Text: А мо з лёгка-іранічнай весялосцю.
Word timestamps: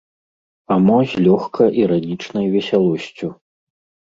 А 0.75 0.77
мо 0.85 0.95
з 1.11 1.21
лёгка-іранічнай 1.27 2.45
весялосцю. 2.57 3.27